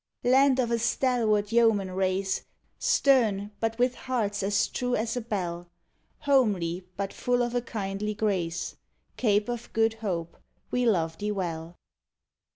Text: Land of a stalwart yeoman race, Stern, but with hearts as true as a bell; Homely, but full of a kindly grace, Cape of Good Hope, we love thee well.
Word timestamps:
Land 0.23 0.57
of 0.59 0.71
a 0.71 0.79
stalwart 0.79 1.51
yeoman 1.51 1.91
race, 1.91 2.45
Stern, 2.79 3.51
but 3.59 3.77
with 3.77 3.93
hearts 3.93 4.41
as 4.41 4.67
true 4.67 4.95
as 4.95 5.15
a 5.15 5.21
bell; 5.21 5.69
Homely, 6.21 6.83
but 6.97 7.13
full 7.13 7.43
of 7.43 7.53
a 7.53 7.61
kindly 7.61 8.15
grace, 8.15 8.77
Cape 9.15 9.47
of 9.47 9.71
Good 9.73 9.93
Hope, 10.01 10.37
we 10.71 10.87
love 10.87 11.19
thee 11.19 11.29
well. 11.31 11.77